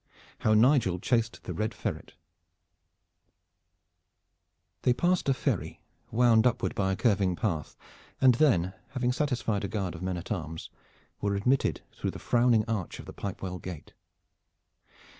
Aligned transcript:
HOW 0.39 0.55
NIGEL 0.55 0.97
CHASED 0.99 1.43
THE 1.43 1.53
RED 1.53 1.75
FERRET 1.75 2.13
They 4.81 4.93
passed 4.95 5.29
a 5.29 5.33
ferry, 5.35 5.79
wound 6.09 6.47
upward 6.47 6.73
by 6.73 6.91
a 6.91 6.95
curving 6.95 7.35
path, 7.35 7.75
and 8.19 8.33
then, 8.33 8.73
having 8.95 9.11
satisfied 9.11 9.63
a 9.63 9.67
guard 9.67 9.93
of 9.93 10.01
men 10.01 10.17
at 10.17 10.31
arms, 10.31 10.71
were 11.21 11.35
admitted 11.35 11.81
through 11.91 12.09
the 12.09 12.17
frowning 12.17 12.65
arch 12.67 12.97
of 12.97 13.05
the 13.05 13.13
Pipewell 13.13 13.59
Gate. 13.59 13.93